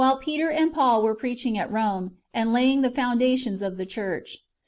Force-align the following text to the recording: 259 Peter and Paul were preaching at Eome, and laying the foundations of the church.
259 0.01 0.25
Peter 0.25 0.49
and 0.49 0.73
Paul 0.73 1.03
were 1.03 1.13
preaching 1.13 1.59
at 1.59 1.69
Eome, 1.69 2.13
and 2.33 2.51
laying 2.51 2.81
the 2.81 2.89
foundations 2.89 3.61
of 3.61 3.77
the 3.77 3.85
church. 3.85 4.37